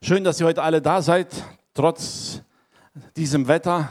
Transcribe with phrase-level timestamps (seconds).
[0.00, 1.26] Schön, dass ihr heute alle da seid,
[1.74, 2.42] trotz
[3.16, 3.88] diesem Wetter.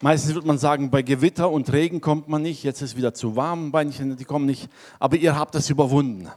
[0.00, 2.62] Meistens würde man sagen, bei Gewitter und Regen kommt man nicht.
[2.62, 4.70] Jetzt ist wieder zu warm, manche, die kommen nicht.
[5.00, 6.30] Aber ihr habt das überwunden.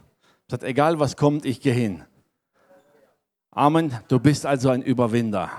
[0.48, 2.02] Sagt, egal was kommt, ich gehe hin.
[3.52, 3.96] Amen.
[4.08, 5.50] Du bist also ein Überwinder.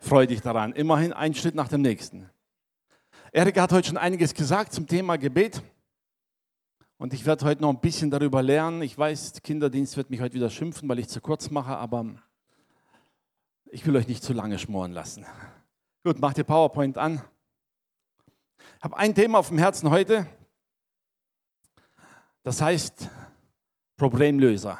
[0.00, 0.72] Freu dich daran.
[0.72, 2.28] Immerhin ein Schritt nach dem nächsten.
[3.30, 5.62] Erika hat heute schon einiges gesagt zum Thema Gebet.
[6.98, 8.82] Und ich werde heute noch ein bisschen darüber lernen.
[8.82, 12.04] Ich weiß, Kinderdienst wird mich heute wieder schimpfen, weil ich zu kurz mache, aber
[13.72, 15.24] ich will euch nicht zu lange schmoren lassen.
[16.04, 17.22] Gut, macht ihr PowerPoint an.
[18.58, 20.26] Ich habe ein Thema auf dem Herzen heute.
[22.42, 23.08] Das heißt
[23.96, 24.78] Problemlöser.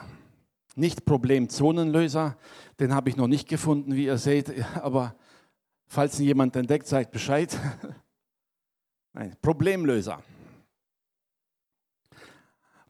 [0.75, 2.37] Nicht Problemzonenlöser,
[2.81, 5.17] den habe ich noch nicht gefunden, wie ihr seht, aber
[5.87, 7.59] falls ihn jemand entdeckt, seid Bescheid.
[9.15, 10.23] Nein, Problemlöser.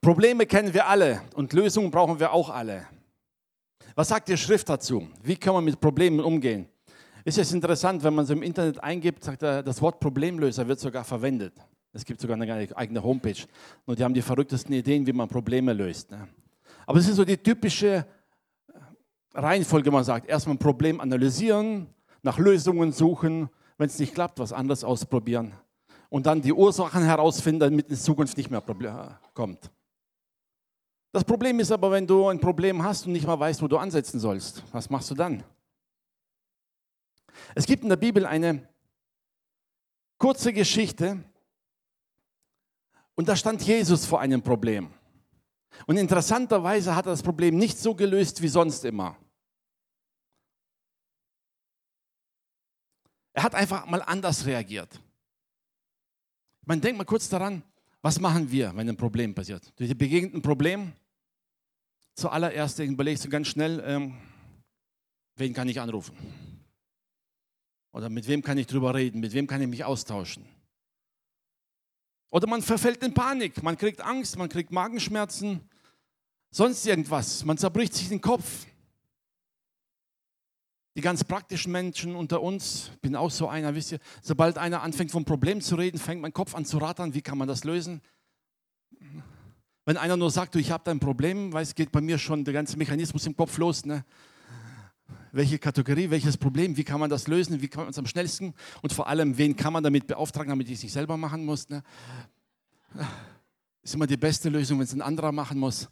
[0.01, 2.89] Probleme kennen wir alle und Lösungen brauchen wir auch alle.
[3.95, 5.09] Was sagt die Schrift dazu?
[5.23, 6.69] Wie kann man mit Problemen umgehen?
[7.25, 10.81] Ist es interessant, wenn man so im Internet eingibt, sagt er, das Wort Problemlöser wird
[10.81, 11.55] sogar verwendet.
[11.93, 13.37] Es gibt sogar eine eigene Homepage.
[13.85, 16.11] Und die haben die verrücktesten Ideen, wie man Probleme löst.
[16.11, 16.29] Ne?
[16.87, 18.07] Aber es ist so die typische
[19.35, 21.87] Reihenfolge, man sagt, erstmal ein Problem analysieren,
[22.23, 23.49] nach Lösungen suchen,
[23.79, 25.55] wenn es nicht klappt, was anderes ausprobieren
[26.13, 28.63] und dann die Ursachen herausfinden, damit es in Zukunft nicht mehr
[29.33, 29.71] kommt.
[31.13, 33.77] Das Problem ist aber, wenn du ein Problem hast und nicht mal weißt, wo du
[33.77, 35.45] ansetzen sollst, was machst du dann?
[37.55, 38.67] Es gibt in der Bibel eine
[40.17, 41.23] kurze Geschichte
[43.15, 44.91] und da stand Jesus vor einem Problem.
[45.87, 49.17] Und interessanterweise hat er das Problem nicht so gelöst wie sonst immer.
[53.35, 55.01] Er hat einfach mal anders reagiert.
[56.65, 57.63] Man denkt mal kurz daran,
[58.01, 59.73] was machen wir, wenn ein Problem passiert?
[59.77, 60.93] Du begegnet ein Problem,
[62.15, 64.17] zuallererst überlegst du ganz schnell, ähm,
[65.37, 66.17] wen kann ich anrufen?
[67.93, 69.21] Oder mit wem kann ich drüber reden?
[69.21, 70.47] Mit wem kann ich mich austauschen?
[72.31, 75.61] Oder man verfällt in Panik, man kriegt Angst, man kriegt Magenschmerzen,
[76.51, 77.45] sonst irgendwas.
[77.45, 78.67] Man zerbricht sich den Kopf.
[80.97, 85.11] Die ganz praktischen Menschen unter uns, bin auch so einer, wisst ihr, sobald einer anfängt
[85.11, 88.01] vom Problem zu reden, fängt mein Kopf an zu rattern, wie kann man das lösen?
[89.85, 92.45] Wenn einer nur sagt, du, ich habe da ein Problem, weiß, geht bei mir schon
[92.45, 93.85] der ganze Mechanismus im Kopf los.
[93.85, 94.05] Ne?
[95.33, 98.55] Welche Kategorie, welches Problem, wie kann man das lösen, wie kann man es am schnellsten
[98.83, 101.69] und vor allem, wen kann man damit beauftragen, damit ich es nicht selber machen muss.
[101.69, 101.83] Ne?
[103.83, 105.89] Ist immer die beste Lösung, wenn es ein anderer machen muss.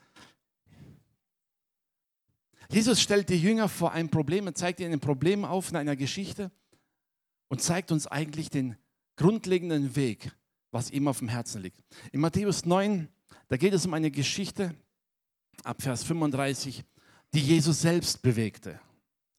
[2.71, 5.97] Jesus stellt die Jünger vor ein Problem und zeigt ihnen ein Problem auf in einer
[5.97, 6.53] Geschichte
[7.49, 8.77] und zeigt uns eigentlich den
[9.17, 10.31] grundlegenden Weg,
[10.71, 11.83] was ihm auf dem Herzen liegt.
[12.13, 13.09] In Matthäus 9,
[13.51, 14.75] da geht es um eine Geschichte
[15.65, 16.85] ab Vers 35,
[17.35, 18.81] die Jesus selbst bewegte.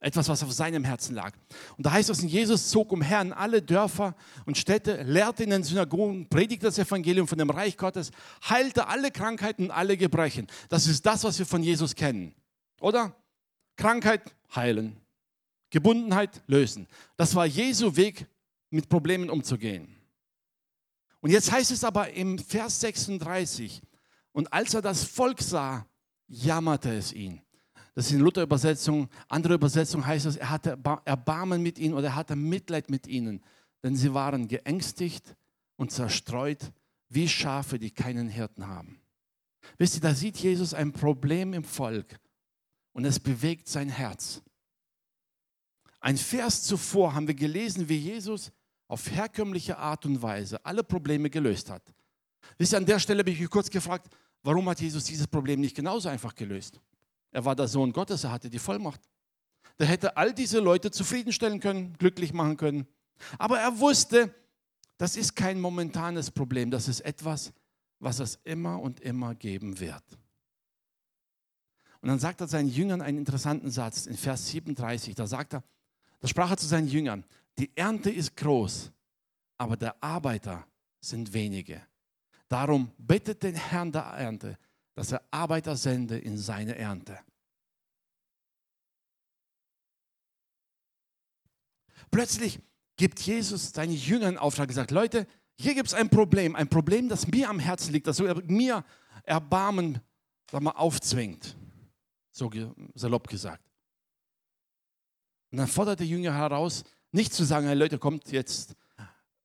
[0.01, 1.33] Etwas, was auf seinem Herzen lag.
[1.77, 5.63] Und da heißt es, Jesus zog umher in alle Dörfer und Städte, lehrte in den
[5.63, 8.11] Synagogen, predigte das Evangelium von dem Reich Gottes,
[8.49, 10.47] heilte alle Krankheiten und alle Gebrechen.
[10.69, 12.35] Das ist das, was wir von Jesus kennen.
[12.81, 13.15] Oder?
[13.77, 14.97] Krankheit heilen,
[15.69, 16.87] Gebundenheit lösen.
[17.15, 18.27] Das war Jesu Weg,
[18.71, 19.95] mit Problemen umzugehen.
[21.21, 23.81] Und jetzt heißt es aber im Vers 36,
[24.31, 25.85] und als er das Volk sah,
[26.27, 27.41] jammerte es ihn.
[27.93, 29.09] Das ist in Luther-Übersetzung.
[29.27, 33.43] Andere Übersetzung heißt es, er hatte Erbarmen mit ihnen oder er hatte Mitleid mit ihnen,
[33.83, 35.35] denn sie waren geängstigt
[35.75, 36.71] und zerstreut
[37.09, 39.01] wie Schafe, die keinen Hirten haben.
[39.77, 42.19] Wisst ihr, da sieht Jesus ein Problem im Volk
[42.93, 44.41] und es bewegt sein Herz.
[45.99, 48.51] Ein Vers zuvor haben wir gelesen, wie Jesus
[48.87, 51.93] auf herkömmliche Art und Weise alle Probleme gelöst hat.
[52.61, 54.07] Wisst ihr, an der Stelle habe ich mich kurz gefragt,
[54.43, 56.79] warum hat Jesus dieses Problem nicht genauso einfach gelöst?
[57.31, 59.01] Er war der Sohn Gottes, er hatte die Vollmacht.
[59.79, 62.85] Der hätte all diese Leute zufriedenstellen können, glücklich machen können.
[63.39, 64.31] Aber er wusste,
[64.99, 67.51] das ist kein momentanes Problem, das ist etwas,
[67.97, 70.03] was es immer und immer geben wird.
[72.01, 75.15] Und dann sagt er seinen Jüngern einen interessanten Satz in Vers 37.
[75.15, 75.63] Da sagt er,
[76.19, 77.25] da sprach er zu seinen Jüngern,
[77.57, 78.91] die Ernte ist groß,
[79.57, 80.67] aber der Arbeiter
[80.99, 81.81] sind wenige.
[82.51, 84.57] Darum bittet den Herrn der Ernte,
[84.93, 87.17] dass er Arbeiter sende in seine Ernte.
[92.11, 92.59] Plötzlich
[92.97, 95.27] gibt Jesus seinen Jüngern Auftrag gesagt, Leute,
[95.57, 98.83] hier gibt es ein Problem, ein Problem, das mir am Herzen liegt, das mir
[99.23, 100.01] Erbarmen
[100.51, 101.55] sag mal, aufzwingt
[102.31, 102.51] so
[102.95, 103.63] salopp gesagt.
[105.51, 106.83] Und dann fordert der Jünger heraus,
[107.13, 108.75] nicht zu sagen, hey Leute, kommt jetzt,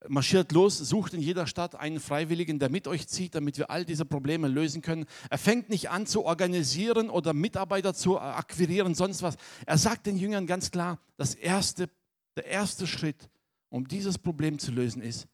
[0.08, 3.84] marschiert los, sucht in jeder Stadt einen Freiwilligen, der mit euch zieht, damit wir all
[3.84, 5.06] diese Probleme lösen können.
[5.30, 9.36] Er fängt nicht an zu organisieren oder Mitarbeiter zu akquirieren, sonst was.
[9.66, 11.90] Er sagt den Jüngern ganz klar, das erste,
[12.36, 13.30] der erste Schritt,
[13.68, 15.28] um dieses Problem zu lösen, ist,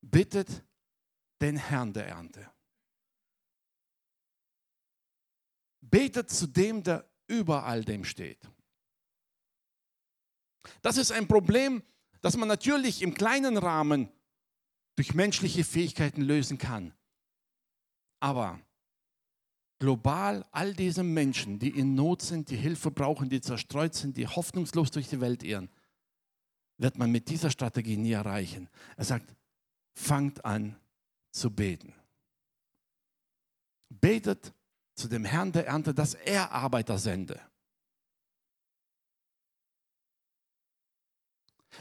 [0.00, 0.64] bittet
[1.40, 2.50] den Herrn der Ernte.
[5.80, 8.38] Betet zu dem, der über all dem steht.
[10.82, 11.88] Das ist ein Problem, das
[12.36, 14.08] man natürlich im kleinen Rahmen
[14.96, 16.92] durch menschliche Fähigkeiten lösen kann.
[18.20, 18.58] Aber
[19.78, 24.26] global all diese Menschen, die in Not sind, die Hilfe brauchen, die zerstreut sind, die
[24.26, 25.70] hoffnungslos durch die Welt irren,
[26.78, 28.68] wird man mit dieser Strategie nie erreichen.
[28.96, 29.34] Er sagt,
[29.94, 30.76] fangt an
[31.30, 31.94] zu beten.
[33.88, 34.52] Betet
[34.94, 37.40] zu dem Herrn der Ernte, dass er Arbeiter sende.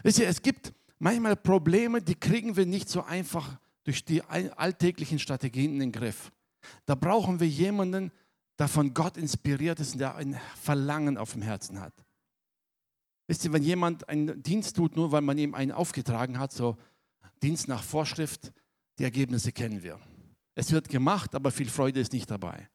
[0.04, 5.20] Wisst ihr, es gibt manchmal Probleme, die kriegen wir nicht so einfach durch die alltäglichen
[5.20, 6.32] Strategien in den Griff.
[6.86, 8.12] Da brauchen wir jemanden,
[8.60, 11.94] der von Gott inspiriert ist und der ein Verlangen auf dem Herzen hat.
[13.28, 16.78] Wisst ihr, wenn jemand einen Dienst tut, nur weil man ihm einen aufgetragen hat, so
[17.44, 18.52] Dienst nach Vorschrift,
[19.00, 20.00] die Ergebnisse kennen wir.
[20.56, 22.68] Es wird gemacht, aber viel Freude ist nicht dabei.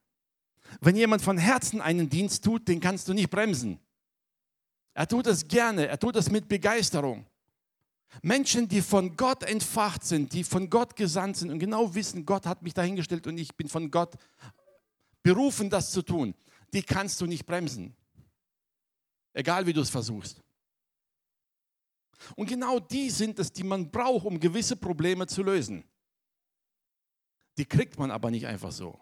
[0.79, 3.79] Wenn jemand von Herzen einen Dienst tut, den kannst du nicht bremsen.
[4.93, 7.25] Er tut es gerne, er tut es mit Begeisterung.
[8.21, 12.45] Menschen, die von Gott entfacht sind, die von Gott gesandt sind und genau wissen, Gott
[12.45, 14.15] hat mich dahingestellt und ich bin von Gott
[15.23, 16.35] berufen, das zu tun,
[16.73, 17.95] die kannst du nicht bremsen.
[19.33, 20.43] Egal wie du es versuchst.
[22.35, 25.83] Und genau die sind es, die man braucht, um gewisse Probleme zu lösen.
[27.57, 28.99] Die kriegt man aber nicht einfach so.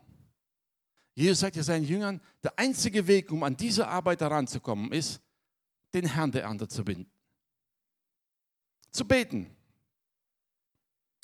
[1.14, 5.22] Jesus sagt ja seinen Jüngern, der einzige Weg, um an diese Arbeit heranzukommen, ist,
[5.94, 7.10] den Herrn der Ernte zu binden.
[8.92, 9.56] Zu beten.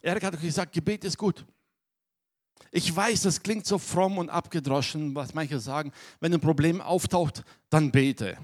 [0.01, 1.45] Erik hat gesagt, Gebet ist gut.
[2.71, 5.91] Ich weiß, das klingt so fromm und abgedroschen, was manche sagen.
[6.19, 8.37] Wenn ein Problem auftaucht, dann bete.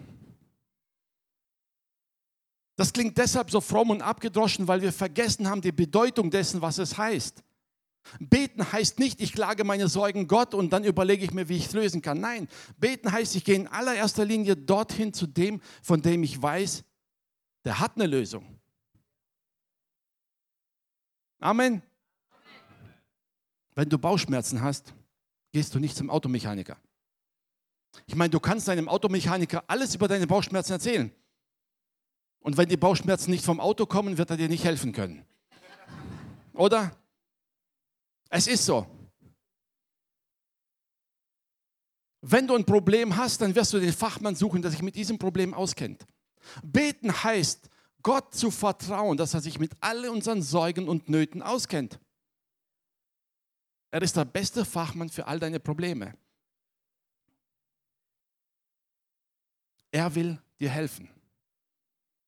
[2.76, 6.80] Das klingt deshalb so fromm und abgedroschen, weil wir vergessen haben die Bedeutung dessen, was
[6.80, 7.44] es heißt.
[8.20, 11.68] Beten heißt nicht, ich klage meine Sorgen Gott und dann überlege ich mir, wie ich
[11.68, 12.20] es lösen kann.
[12.20, 12.48] Nein,
[12.78, 16.84] beten heißt, ich gehe in allererster Linie dorthin zu dem, von dem ich weiß,
[17.64, 18.60] der hat eine Lösung.
[21.40, 21.82] Amen.
[23.76, 24.94] Wenn du Bauchschmerzen hast,
[25.52, 26.78] gehst du nicht zum Automechaniker.
[28.06, 31.12] Ich meine, du kannst deinem Automechaniker alles über deine Bauchschmerzen erzählen.
[32.40, 35.26] Und wenn die Bauchschmerzen nicht vom Auto kommen, wird er dir nicht helfen können.
[36.54, 36.96] Oder?
[38.36, 38.88] Es ist so.
[42.22, 45.20] Wenn du ein Problem hast, dann wirst du den Fachmann suchen, der sich mit diesem
[45.20, 46.08] Problem auskennt.
[46.64, 47.70] Beten heißt,
[48.02, 52.00] Gott zu vertrauen, dass er sich mit all unseren Sorgen und Nöten auskennt.
[53.92, 56.18] Er ist der beste Fachmann für all deine Probleme.
[59.92, 61.08] Er will dir helfen.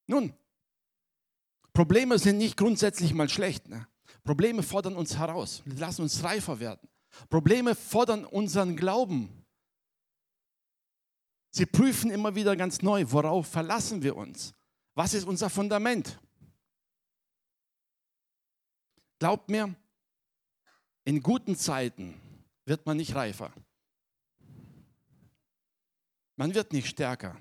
[0.06, 0.36] Nun,
[1.74, 3.68] Probleme sind nicht grundsätzlich mal schlecht.
[3.70, 3.88] Ne?
[4.26, 6.90] Probleme fordern uns heraus, lassen uns reifer werden.
[7.30, 9.30] Probleme fordern unseren Glauben.
[11.52, 14.54] Sie prüfen immer wieder ganz neu, worauf verlassen wir uns?
[14.96, 16.20] Was ist unser Fundament?
[19.20, 19.74] Glaubt mir,
[21.06, 22.20] in guten Zeiten
[22.66, 23.54] wird man nicht reifer.
[26.36, 27.38] Man wird nicht stärker.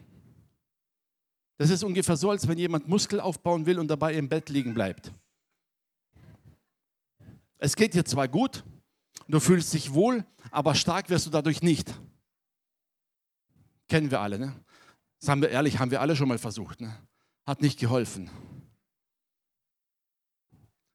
[1.56, 4.74] Das ist ungefähr so, als wenn jemand Muskel aufbauen will und dabei im Bett liegen
[4.74, 5.12] bleibt.
[7.64, 8.62] Es geht dir zwar gut,
[9.26, 11.98] du fühlst dich wohl, aber stark wirst du dadurch nicht.
[13.88, 14.52] Kennen wir alle, ne?
[15.18, 16.82] Sagen wir ehrlich, haben wir alle schon mal versucht.
[16.82, 16.94] Ne?
[17.46, 18.28] Hat nicht geholfen.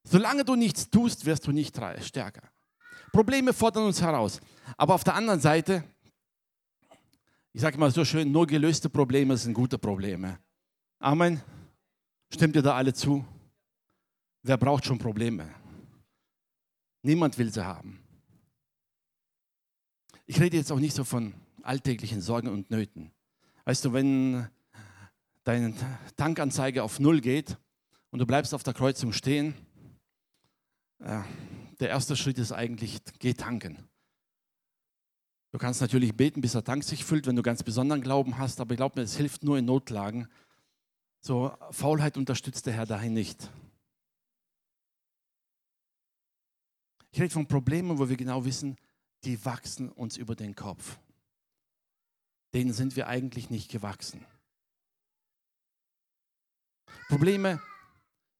[0.03, 2.47] Solange du nichts tust, wirst du nicht stärker.
[3.11, 4.39] Probleme fordern uns heraus.
[4.77, 5.83] Aber auf der anderen Seite,
[7.51, 10.37] ich sage mal so schön, nur gelöste Probleme sind gute Probleme.
[10.99, 11.41] Amen.
[12.31, 13.25] Stimmt ihr da alle zu?
[14.43, 15.58] Wer braucht schon Probleme?
[17.01, 17.99] Niemand will sie haben.
[20.25, 23.11] Ich rede jetzt auch nicht so von alltäglichen Sorgen und Nöten.
[23.65, 24.47] Weißt du, wenn
[25.43, 25.73] deine
[26.17, 27.57] Tankanzeige auf Null geht
[28.11, 29.53] und du bleibst auf der Kreuzung stehen,
[30.99, 31.21] äh,
[31.79, 33.87] der erste Schritt ist eigentlich, geh tanken.
[35.51, 38.59] Du kannst natürlich beten, bis der Tank sich füllt, wenn du ganz besonderen Glauben hast,
[38.59, 40.27] aber ich glaube mir, es hilft nur in Notlagen.
[41.21, 43.49] So, Faulheit unterstützt der Herr dahin nicht.
[47.11, 48.77] Ich rede von Problemen, wo wir genau wissen,
[49.23, 50.99] die wachsen uns über den Kopf.
[52.53, 54.25] Denen sind wir eigentlich nicht gewachsen.
[57.07, 57.61] Probleme,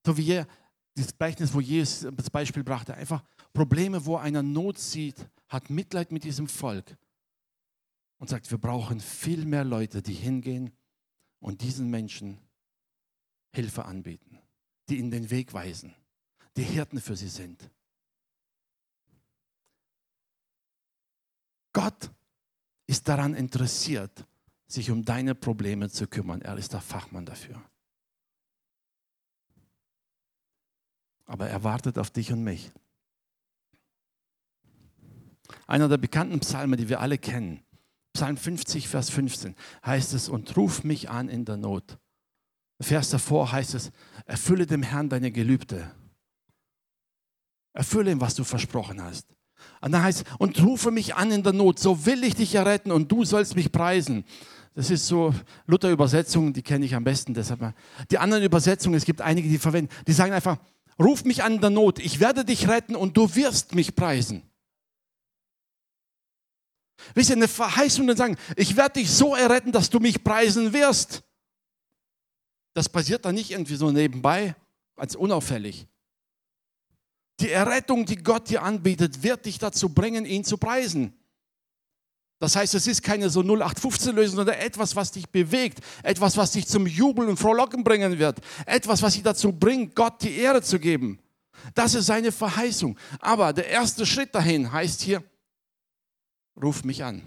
[0.04, 0.46] so wie hier
[0.94, 6.12] das Gleichnis, wo Jesus das Beispiel brachte, einfach Probleme, wo einer Not sieht, hat Mitleid
[6.12, 6.96] mit diesem Volk
[8.18, 10.70] und sagt, wir brauchen viel mehr Leute, die hingehen
[11.40, 12.38] und diesen Menschen
[13.52, 14.38] Hilfe anbieten,
[14.88, 15.94] die ihnen den Weg weisen,
[16.56, 17.70] die Hirten für sie sind.
[21.72, 22.10] Gott
[22.86, 24.26] ist daran interessiert,
[24.66, 26.42] sich um deine Probleme zu kümmern.
[26.42, 27.62] Er ist der Fachmann dafür.
[31.26, 32.72] Aber er wartet auf dich und mich.
[35.66, 37.62] Einer der bekannten Psalmen, die wir alle kennen,
[38.12, 41.98] Psalm 50, Vers 15, heißt es, und ruf mich an in der Not.
[42.80, 43.92] Vers davor heißt es,
[44.24, 45.94] erfülle dem Herrn deine Gelübde.
[47.72, 49.36] Erfülle ihm, was du versprochen hast.
[49.80, 52.92] Und dann heißt und rufe mich an in der Not, so will ich dich erretten
[52.92, 54.24] und du sollst mich preisen.
[54.74, 55.34] Das ist so
[55.66, 57.34] Luther-Übersetzung, die kenne ich am besten.
[57.34, 57.74] Deshalb.
[58.10, 60.58] Die anderen Übersetzungen, es gibt einige, die verwenden, die sagen einfach,
[60.98, 64.42] ruf mich an in der Not, ich werde dich retten und du wirst mich preisen.
[67.14, 70.72] Wisst ihr, eine Verheißung und sagen, ich werde dich so erretten, dass du mich preisen
[70.72, 71.22] wirst.
[72.74, 74.54] Das passiert dann nicht irgendwie so nebenbei,
[74.96, 75.86] als unauffällig.
[77.40, 81.14] Die Errettung, die Gott dir anbietet, wird dich dazu bringen, ihn zu preisen.
[82.38, 86.66] Das heißt, es ist keine so 0815-Lösung, sondern etwas, was dich bewegt, etwas, was dich
[86.66, 90.78] zum Jubeln und Frohlocken bringen wird, etwas, was dich dazu bringt, Gott die Ehre zu
[90.78, 91.18] geben.
[91.74, 92.98] Das ist seine Verheißung.
[93.20, 95.22] Aber der erste Schritt dahin heißt hier,
[96.60, 97.22] ruf mich an.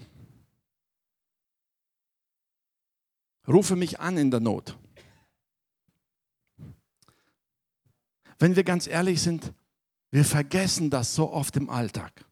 [3.46, 4.76] Rufe mich an in der Not.
[8.38, 9.52] Wenn wir ganz ehrlich sind,
[10.14, 12.24] wir vergessen das so oft im Alltag.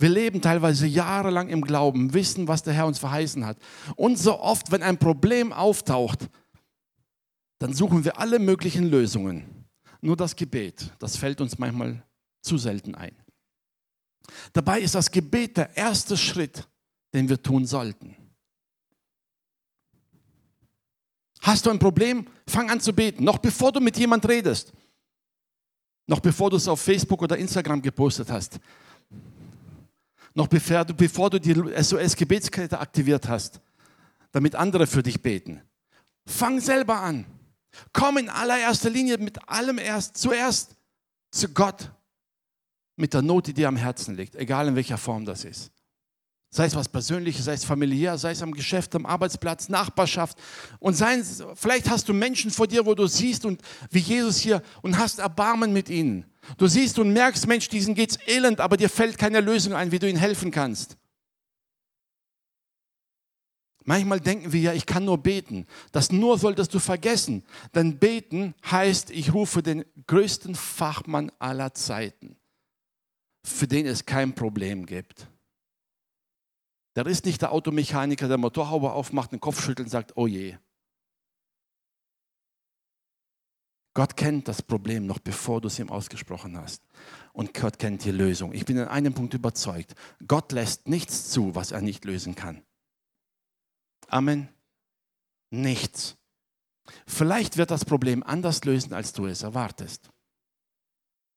[0.00, 3.56] Wir leben teilweise jahrelang im Glauben, wissen, was der Herr uns verheißen hat.
[3.94, 6.28] Und so oft, wenn ein Problem auftaucht,
[7.60, 9.64] dann suchen wir alle möglichen Lösungen.
[10.00, 12.02] Nur das Gebet, das fällt uns manchmal
[12.42, 13.14] zu selten ein.
[14.52, 16.66] Dabei ist das Gebet der erste Schritt,
[17.14, 18.16] den wir tun sollten.
[21.42, 22.26] Hast du ein Problem?
[22.48, 24.72] Fang an zu beten, noch bevor du mit jemand redest.
[26.10, 28.58] Noch bevor du es auf Facebook oder Instagram gepostet hast.
[30.34, 33.60] Noch bevor du, die SOS-Gebetskette aktiviert hast,
[34.32, 35.62] damit andere für dich beten.
[36.26, 37.26] Fang selber an.
[37.92, 40.74] Komm in allererster Linie mit allem erst zuerst
[41.30, 41.92] zu Gott
[42.96, 45.70] mit der Not, die dir am Herzen liegt, egal in welcher Form das ist.
[46.52, 50.36] Sei es was Persönliches, sei es familiär, sei es am Geschäft, am Arbeitsplatz, Nachbarschaft.
[50.80, 54.38] Und sei es, vielleicht hast du Menschen vor dir, wo du siehst und wie Jesus
[54.38, 56.24] hier und hast Erbarmen mit ihnen.
[56.58, 60.00] Du siehst und merkst, Mensch, diesen geht's elend, aber dir fällt keine Lösung ein, wie
[60.00, 60.96] du ihnen helfen kannst.
[63.84, 65.66] Manchmal denken wir ja, ich kann nur beten.
[65.92, 67.44] Das nur solltest du vergessen.
[67.76, 72.36] Denn beten heißt, ich rufe den größten Fachmann aller Zeiten,
[73.44, 75.29] für den es kein Problem gibt.
[76.96, 80.56] Der ist nicht der Automechaniker, der Motorhaube aufmacht, den Kopf schüttelt und sagt, oh je.
[83.94, 86.82] Gott kennt das Problem noch bevor du es ihm ausgesprochen hast.
[87.32, 88.52] Und Gott kennt die Lösung.
[88.52, 89.94] Ich bin in einem Punkt überzeugt.
[90.26, 92.62] Gott lässt nichts zu, was er nicht lösen kann.
[94.08, 94.48] Amen.
[95.50, 96.16] Nichts.
[97.06, 100.10] Vielleicht wird das Problem anders lösen, als du es erwartest.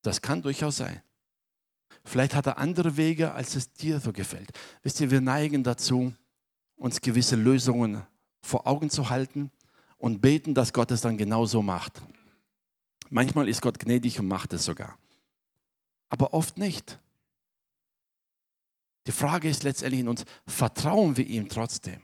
[0.04, 1.02] Das kann durchaus sein.
[2.06, 4.52] Vielleicht hat er andere Wege, als es dir so gefällt.
[4.82, 6.14] Wisst ihr, wir neigen dazu,
[6.76, 8.04] uns gewisse Lösungen
[8.42, 9.52] vor Augen zu halten
[9.98, 12.02] und beten, dass Gott es dann genauso macht.
[13.10, 14.98] Manchmal ist Gott gnädig und macht es sogar.
[16.10, 17.00] Aber oft nicht.
[19.08, 22.02] Die Frage ist letztendlich in uns, vertrauen wir ihm trotzdem?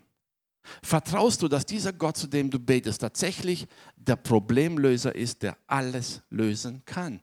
[0.84, 6.22] Vertraust du, dass dieser Gott, zu dem du betest, tatsächlich der Problemlöser ist, der alles
[6.30, 7.22] lösen kann?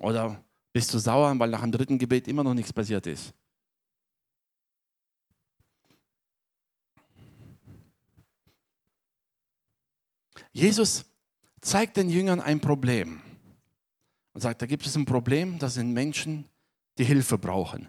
[0.00, 3.34] Oder bist du sauer, weil nach dem dritten Gebet immer noch nichts passiert ist?
[10.52, 11.04] Jesus
[11.60, 13.20] zeigt den Jüngern ein Problem
[14.32, 16.48] und sagt, da gibt es ein Problem, das sind Menschen,
[16.96, 17.88] die Hilfe brauchen.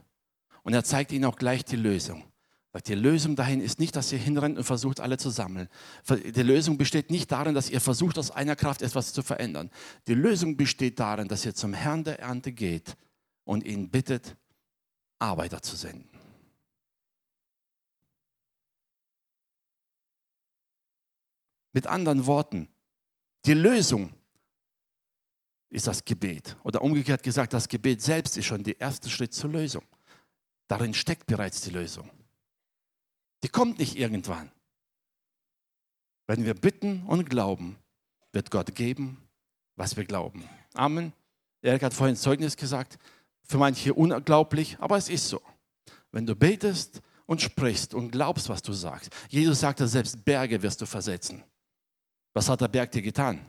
[0.64, 2.26] Und er zeigt ihnen auch gleich die Lösung.
[2.86, 5.67] Die Lösung dahin ist nicht, dass ihr hinrennt und versucht, alle zu sammeln.
[6.10, 9.72] Die Lösung besteht nicht darin, dass ihr versucht, aus einer Kraft etwas zu verändern.
[10.07, 12.96] Die Lösung besteht darin, dass ihr zum Herrn der Ernte geht
[13.46, 14.36] und ihn bittet,
[15.19, 16.10] Arbeiter zu senden.
[21.74, 22.67] Mit anderen Worten,
[23.46, 24.13] die Lösung
[25.69, 26.57] ist das Gebet.
[26.63, 29.84] Oder umgekehrt gesagt, das Gebet selbst ist schon der erste Schritt zur Lösung.
[30.67, 32.10] Darin steckt bereits die Lösung.
[33.44, 34.51] Die kommt nicht irgendwann.
[36.27, 37.77] Wenn wir bitten und glauben,
[38.34, 39.22] wird Gott geben,
[39.75, 40.44] was wir glauben.
[40.74, 41.13] Amen.
[41.62, 42.98] Erik hat vorhin Zeugnis gesagt,
[43.44, 45.41] für manche unglaublich, aber es ist so.
[46.12, 49.12] Wenn du betest und sprichst und glaubst, was du sagst.
[49.29, 51.44] Jesus sagte selbst, Berge wirst du versetzen.
[52.34, 53.46] Was hat der Berg dir getan?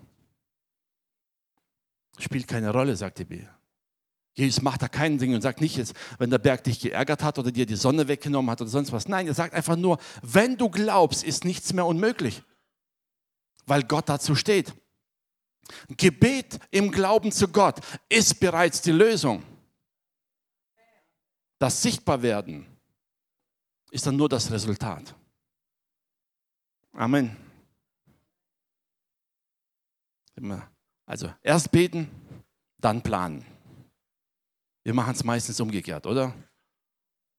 [2.18, 3.57] Spielt keine Rolle, sagt die Bibel.
[4.38, 7.40] Jesus macht da keinen Ding und sagt nicht jetzt, wenn der Berg dich geärgert hat
[7.40, 9.08] oder dir die Sonne weggenommen hat oder sonst was.
[9.08, 12.44] Nein, er sagt einfach nur, wenn du glaubst, ist nichts mehr unmöglich,
[13.66, 14.72] weil Gott dazu steht.
[15.88, 19.42] Gebet im Glauben zu Gott ist bereits die Lösung.
[21.58, 22.64] Das Sichtbarwerden
[23.90, 25.16] ist dann nur das Resultat.
[26.92, 27.36] Amen.
[31.06, 32.08] Also erst beten,
[32.78, 33.57] dann planen.
[34.88, 36.32] Wir machen es meistens umgekehrt, oder?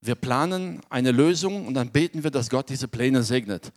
[0.01, 3.73] Wir planen eine Lösung und dann beten wir, dass Gott diese Pläne segnet.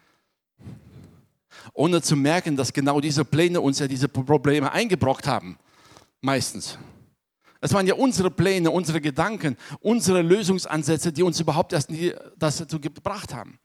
[1.73, 5.57] Ohne zu merken, dass genau diese Pläne uns ja diese Probleme eingebrockt haben.
[6.21, 6.76] Meistens.
[7.62, 11.88] Es waren ja unsere Pläne, unsere Gedanken, unsere Lösungsansätze, die uns überhaupt erst
[12.37, 13.59] das dazu gebracht haben.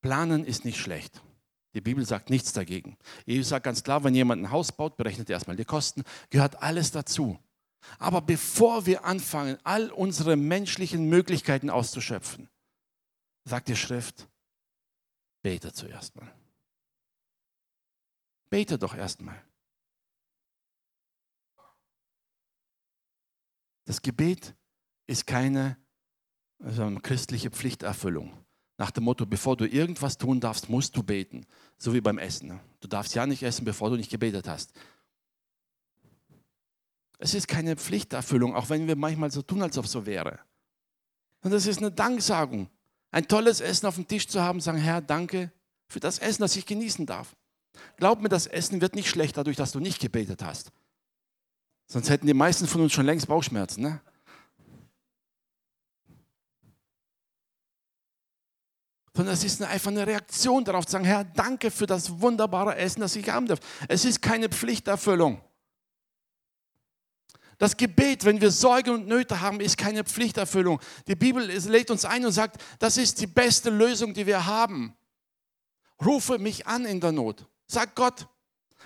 [0.00, 1.22] Planen ist nicht schlecht.
[1.74, 2.96] Die Bibel sagt nichts dagegen.
[3.24, 6.60] Jesus sagt ganz klar, wenn jemand ein Haus baut, berechnet er erstmal die Kosten, gehört
[6.60, 7.38] alles dazu.
[7.98, 12.48] Aber bevor wir anfangen, all unsere menschlichen Möglichkeiten auszuschöpfen,
[13.44, 14.28] sagt die Schrift,
[15.42, 16.32] bete zuerst mal.
[18.50, 19.40] Bete doch erstmal.
[23.84, 24.54] Das Gebet
[25.06, 25.76] ist keine
[26.62, 28.32] also christliche Pflichterfüllung.
[28.76, 31.46] Nach dem Motto, bevor du irgendwas tun darfst, musst du beten.
[31.78, 32.48] So wie beim Essen.
[32.48, 32.60] Ne?
[32.80, 34.72] Du darfst ja nicht essen, bevor du nicht gebetet hast.
[37.18, 40.38] Es ist keine Pflichterfüllung, auch wenn wir manchmal so tun, als ob es so wäre.
[41.42, 42.68] Und das ist eine Danksagung.
[43.10, 45.50] Ein tolles Essen auf dem Tisch zu haben, sagen, Herr, danke
[45.88, 47.34] für das Essen, das ich genießen darf.
[47.96, 50.70] Glaub mir, das Essen wird nicht schlecht dadurch, dass du nicht gebetet hast.
[51.86, 53.82] Sonst hätten die meisten von uns schon längst Bauchschmerzen.
[53.82, 54.00] Ne?
[59.14, 63.00] Sondern es ist einfach eine Reaktion darauf zu sagen, Herr, danke für das wunderbare Essen,
[63.00, 63.58] das ich haben darf.
[63.88, 65.40] Es ist keine Pflichterfüllung.
[67.58, 70.80] Das Gebet, wenn wir Sorge und Nöte haben, ist keine Pflichterfüllung.
[71.08, 74.94] Die Bibel lädt uns ein und sagt, das ist die beste Lösung, die wir haben.
[76.04, 77.44] Rufe mich an in der Not.
[77.66, 78.28] Sag Gott.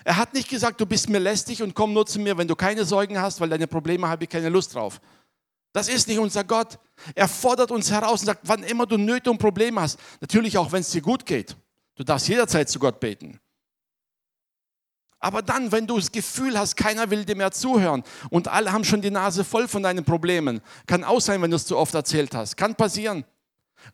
[0.04, 2.56] Er hat nicht gesagt, du bist mir lästig und komm nur zu mir, wenn du
[2.56, 5.00] keine Sorgen hast, weil deine Probleme habe ich keine Lust drauf.
[5.74, 6.78] Das ist nicht unser Gott.
[7.14, 10.72] Er fordert uns heraus und sagt, wann immer du Nöte und Probleme hast, natürlich auch,
[10.72, 11.56] wenn es dir gut geht.
[11.94, 13.38] Du darfst jederzeit zu Gott beten.
[15.22, 18.84] Aber dann, wenn du das Gefühl hast, keiner will dir mehr zuhören und alle haben
[18.84, 21.94] schon die Nase voll von deinen Problemen, kann auch sein, wenn du es zu oft
[21.94, 22.56] erzählt hast.
[22.56, 23.24] Kann passieren.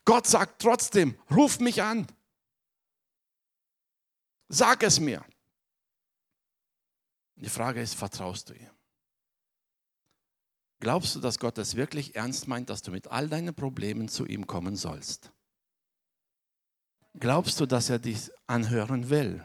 [0.06, 2.06] Gott sagt trotzdem, ruf mich an.
[4.48, 5.22] Sag es mir.
[7.36, 8.70] Die Frage ist, vertraust du ihm?
[10.80, 14.24] Glaubst du, dass Gott es wirklich ernst meint, dass du mit all deinen Problemen zu
[14.24, 15.30] ihm kommen sollst?
[17.18, 19.44] Glaubst du, dass er dich anhören will?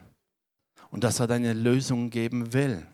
[0.94, 2.86] Und dass er deine Lösung geben will.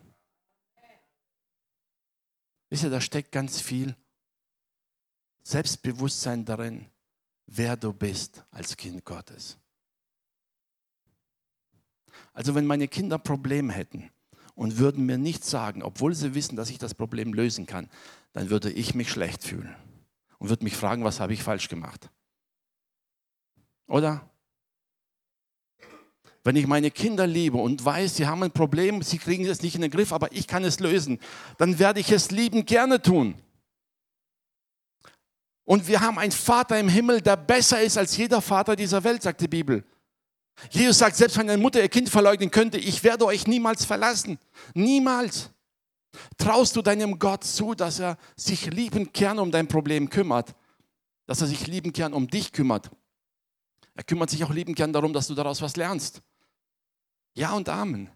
[2.70, 3.94] Wisst ihr, da steckt ganz viel
[5.42, 6.86] Selbstbewusstsein darin,
[7.44, 9.58] wer du bist als Kind Gottes.
[12.32, 14.10] Also wenn meine Kinder Probleme hätten
[14.54, 17.90] und würden mir nichts sagen, obwohl sie wissen, dass ich das Problem lösen kann,
[18.32, 19.76] dann würde ich mich schlecht fühlen
[20.38, 22.08] und würde mich fragen, was habe ich falsch gemacht.
[23.88, 24.29] Oder?
[26.42, 29.74] Wenn ich meine Kinder liebe und weiß, sie haben ein Problem, sie kriegen es nicht
[29.74, 31.18] in den Griff, aber ich kann es lösen,
[31.58, 33.34] dann werde ich es lieben gerne tun.
[35.64, 39.22] Und wir haben einen Vater im Himmel, der besser ist als jeder Vater dieser Welt,
[39.22, 39.84] sagt die Bibel.
[40.70, 44.38] Jesus sagt, selbst wenn eine Mutter ihr Kind verleugnen könnte, ich werde euch niemals verlassen.
[44.74, 45.50] Niemals.
[46.38, 50.54] Traust du deinem Gott zu, dass er sich liebend gern um dein Problem kümmert?
[51.26, 52.90] Dass er sich liebend gern um dich kümmert?
[53.94, 56.20] Er kümmert sich auch liebend gern darum, dass du daraus was lernst.
[57.34, 58.10] Ja und Amen.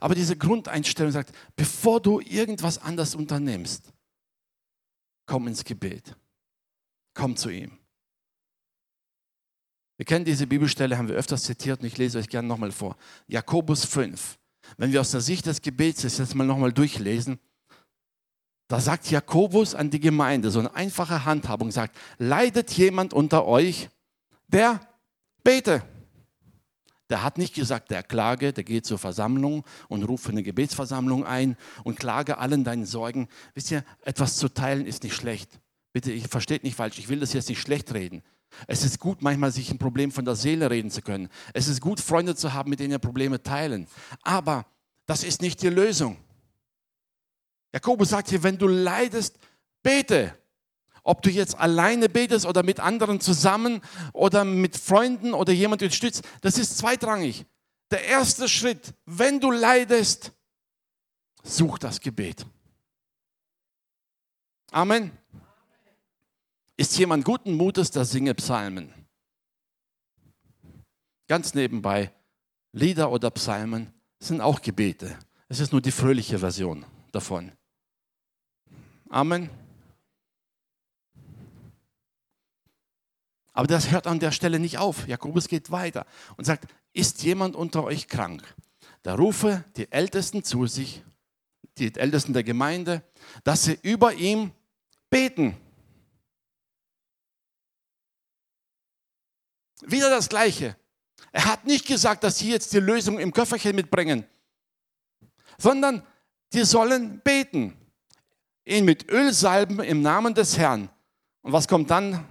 [0.00, 3.92] Aber diese Grundeinstellung sagt, bevor du irgendwas anders unternimmst,
[5.26, 6.16] komm ins Gebet.
[7.14, 7.78] Komm zu ihm.
[9.96, 12.96] Wir kennen diese Bibelstelle, haben wir öfters zitiert und ich lese euch gerne nochmal vor.
[13.26, 14.38] Jakobus 5.
[14.76, 17.38] Wenn wir aus der Sicht des Gebets das jetzt mal nochmal durchlesen,
[18.68, 23.90] da sagt Jakobus an die Gemeinde, so eine einfache Handhabung, sagt, leidet jemand unter euch,
[24.48, 24.80] der
[25.44, 25.82] bete.
[27.12, 31.58] Der hat nicht gesagt, der klage, der geht zur Versammlung und ruft eine Gebetsversammlung ein
[31.84, 33.28] und klage allen deinen Sorgen.
[33.52, 35.60] Wisst ihr, etwas zu teilen ist nicht schlecht.
[35.92, 38.22] Bitte, ich versteht nicht falsch, ich will das jetzt nicht schlecht reden.
[38.66, 41.28] Es ist gut, manchmal sich ein Problem von der Seele reden zu können.
[41.52, 43.88] Es ist gut, Freunde zu haben, mit denen ihr Probleme teilen.
[44.22, 44.64] Aber
[45.04, 46.16] das ist nicht die Lösung.
[47.74, 49.38] Jakobus sagt hier, wenn du leidest,
[49.82, 50.34] bete.
[51.04, 53.80] Ob du jetzt alleine betest oder mit anderen zusammen
[54.12, 57.44] oder mit Freunden oder jemand unterstützt, das ist zweitrangig.
[57.90, 60.32] Der erste Schritt, wenn du leidest,
[61.42, 62.46] such das Gebet.
[64.70, 65.10] Amen.
[66.76, 68.92] Ist jemand guten Mutes, der singe Psalmen.
[71.28, 72.12] Ganz nebenbei,
[72.72, 75.18] Lieder oder Psalmen sind auch Gebete.
[75.48, 77.52] Es ist nur die fröhliche Version davon.
[79.10, 79.50] Amen.
[83.52, 85.06] Aber das hört an der Stelle nicht auf.
[85.06, 88.42] Jakobus geht weiter und sagt, ist jemand unter euch krank?
[89.02, 91.02] Da rufe die Ältesten zu sich,
[91.78, 93.02] die Ältesten der Gemeinde,
[93.44, 94.52] dass sie über ihm
[95.10, 95.56] beten.
[99.82, 100.76] Wieder das Gleiche.
[101.32, 104.24] Er hat nicht gesagt, dass sie jetzt die Lösung im Köfferchen mitbringen,
[105.58, 106.06] sondern
[106.52, 107.76] die sollen beten.
[108.64, 110.88] Ihn mit Öl salben im Namen des Herrn.
[111.40, 112.24] Und was kommt dann?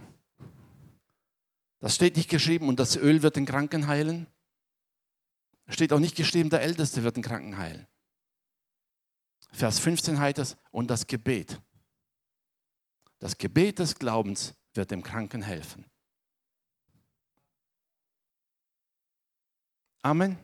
[1.81, 4.27] Das steht nicht geschrieben und das Öl wird den Kranken heilen.
[5.67, 7.87] Steht auch nicht geschrieben, der Älteste wird den Kranken heilen.
[9.51, 11.59] Vers 15 heißt es, und das Gebet.
[13.19, 15.85] Das Gebet des Glaubens wird dem Kranken helfen.
[20.03, 20.37] Amen.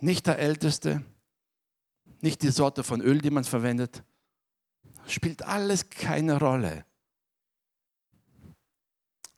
[0.00, 1.04] Nicht der Älteste,
[2.20, 4.02] nicht die Sorte von Öl, die man verwendet,
[5.06, 6.86] spielt alles keine Rolle.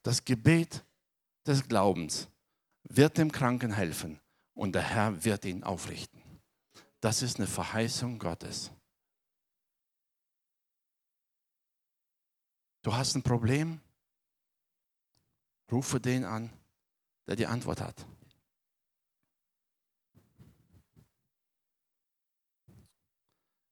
[0.07, 0.85] Das Gebet
[1.49, 2.29] des Glaubens
[2.85, 4.21] wird dem Kranken helfen
[4.55, 6.23] und der Herr wird ihn aufrichten.
[7.01, 8.71] Das ist eine Verheißung Gottes.
[12.83, 13.81] Du hast ein Problem,
[15.73, 16.53] rufe den an,
[17.27, 18.07] der die Antwort hat.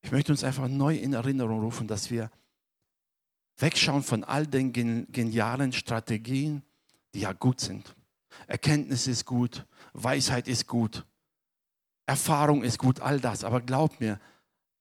[0.03, 2.29] Ich möchte uns einfach neu in Erinnerung rufen, dass wir
[3.57, 6.63] wegschauen von all den genialen Strategien,
[7.15, 7.95] die ja gut sind.
[8.47, 11.07] Erkenntnis ist gut, Weisheit ist gut,
[12.07, 13.45] Erfahrung ist gut, all das.
[13.45, 14.21] Aber glaub mir,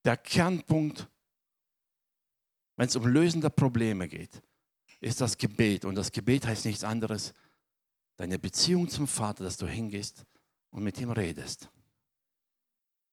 [0.04, 1.08] der Kernpunkt,
[2.76, 4.42] wenn es um Lösen der Probleme geht,
[5.00, 5.84] ist das Gebet.
[5.84, 7.32] Und das Gebet heißt nichts anderes,
[8.16, 10.24] deine Beziehung zum Vater, dass du hingehst
[10.70, 11.70] und mit ihm redest.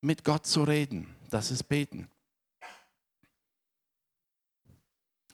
[0.02, 2.08] Mit Gott zu reden das ist Beten.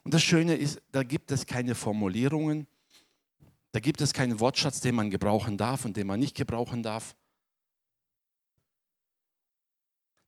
[0.07, 2.65] Und das Schöne ist, da gibt es keine Formulierungen,
[3.73, 7.13] da gibt es keinen Wortschatz, den man gebrauchen darf und den man nicht gebrauchen darf.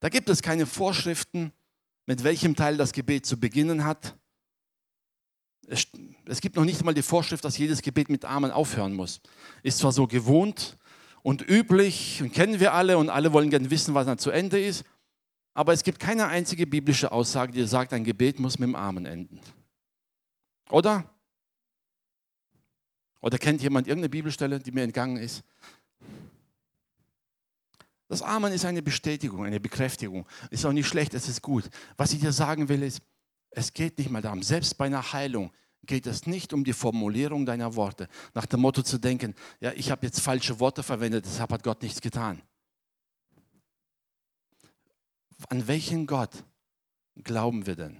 [0.01, 1.53] Da gibt es keine Vorschriften,
[2.05, 4.17] mit welchem Teil das Gebet zu beginnen hat.
[5.65, 5.87] Es,
[6.25, 9.21] es, gibt noch nicht einmal die Vorschrift, dass jedes Gebet mit Amen aufhören muss.
[9.63, 10.77] Ist zwar so gewohnt
[11.23, 14.59] und üblich und kennen wir alle und alle wollen gerne wissen, was dann zu Ende
[14.59, 14.83] ist.
[15.53, 19.05] Aber es gibt keine einzige biblische Aussage, die sagt, ein Gebet muss mit dem Amen
[19.05, 19.39] enden.
[20.69, 21.09] Oder?
[23.21, 25.43] Oder kennt jemand irgendeine Bibelstelle, die mir entgangen ist?
[28.07, 30.25] Das Amen ist eine Bestätigung, eine Bekräftigung.
[30.49, 31.69] Ist auch nicht schlecht, es ist gut.
[31.97, 33.01] Was ich dir sagen will, ist,
[33.51, 35.51] es geht nicht mal darum, selbst bei einer Heilung
[35.83, 38.07] geht es nicht um die Formulierung deiner Worte.
[38.33, 41.81] Nach dem Motto zu denken, ja, ich habe jetzt falsche Worte verwendet, deshalb hat Gott
[41.81, 42.41] nichts getan
[45.47, 46.43] an welchen Gott
[47.23, 47.97] glauben wir denn?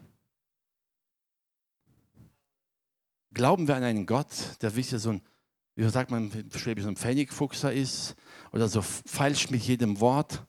[3.34, 4.28] Glauben wir an einen Gott,
[4.62, 5.22] der wie so ein,
[5.76, 8.16] wie sagt man, Schwäbisch, so ein Pfennigfuchser ist
[8.52, 10.44] oder so falsch mit jedem Wort,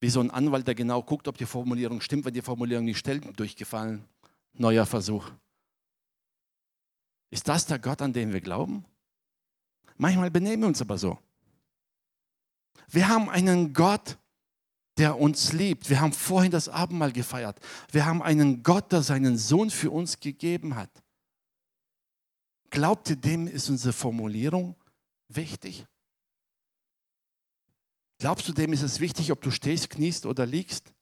[0.00, 2.98] wie so ein Anwalt, der genau guckt, ob die Formulierung stimmt, wenn die Formulierung nicht
[2.98, 4.04] stellt, durchgefallen.
[4.54, 5.30] Neuer Versuch.
[7.30, 8.84] Ist das der Gott, an den wir glauben?
[9.96, 11.18] Manchmal benehmen wir uns aber so.
[12.88, 14.16] Wir haben einen Gott,
[14.96, 15.90] der uns liebt.
[15.90, 17.60] Wir haben vorhin das Abendmahl gefeiert.
[17.92, 20.90] Wir haben einen Gott, der seinen Sohn für uns gegeben hat.
[22.70, 24.76] Glaubt ihr, dem ist unsere Formulierung
[25.28, 25.86] wichtig?
[28.18, 30.92] Glaubst du, dem ist es wichtig, ob du stehst, kniest oder liegst?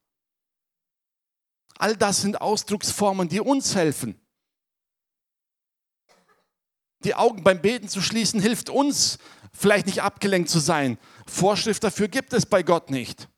[1.78, 4.20] All das sind Ausdrucksformen, die uns helfen.
[7.04, 9.18] Die Augen beim Beten zu schließen, hilft uns,
[9.52, 10.98] vielleicht nicht abgelenkt zu sein.
[11.26, 13.28] Vorschrift dafür gibt es bei Gott nicht.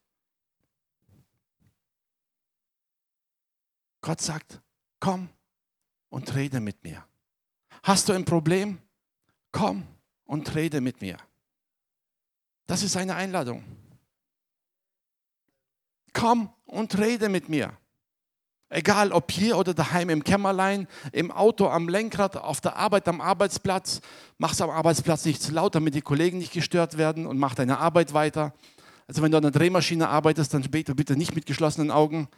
[4.00, 4.60] Gott sagt,
[5.00, 5.28] komm
[6.08, 7.07] und rede mit mir.
[7.82, 8.78] Hast du ein Problem?
[9.52, 9.84] Komm
[10.24, 11.16] und rede mit mir.
[12.66, 13.64] Das ist eine Einladung.
[16.12, 17.72] Komm und rede mit mir.
[18.70, 23.22] Egal ob hier oder daheim im Kämmerlein, im Auto, am Lenkrad, auf der Arbeit, am
[23.22, 24.02] Arbeitsplatz.
[24.36, 27.78] Mach's am Arbeitsplatz nicht zu laut, damit die Kollegen nicht gestört werden und mach deine
[27.78, 28.52] Arbeit weiter.
[29.06, 32.28] Also wenn du an der Drehmaschine arbeitest, dann bete bitte nicht mit geschlossenen Augen.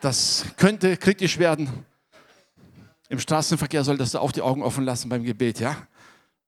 [0.00, 1.86] Das könnte kritisch werden.
[3.08, 5.86] Im Straßenverkehr solltest du auch die Augen offen lassen beim Gebet, ja?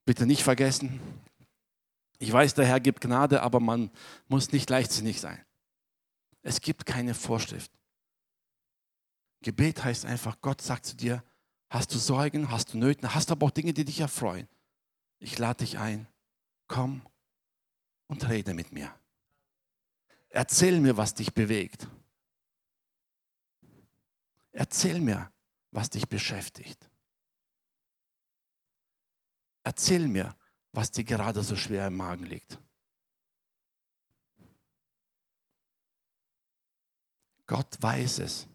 [0.05, 1.01] Bitte nicht vergessen.
[2.18, 3.90] Ich weiß, der Herr gibt Gnade, aber man
[4.29, 5.42] muss nicht leichtsinnig sein.
[6.42, 7.73] Es gibt keine Vorschrift.
[9.42, 11.25] Gebet heißt einfach, Gott sagt zu dir,
[11.70, 14.49] hast du Sorgen, hast du Nöten, hast aber auch Dinge, die dich erfreuen.
[15.18, 16.07] Ich lade dich ein,
[16.66, 17.03] komm
[18.07, 18.92] und rede mit mir.
[20.29, 21.88] Erzähl mir, was dich bewegt.
[24.53, 25.31] Erzähl mir,
[25.70, 26.88] was dich beschäftigt.
[29.62, 30.35] Erzähl mir,
[30.72, 32.59] was dir gerade so schwer im Magen liegt.
[37.46, 38.46] Gott weiß es.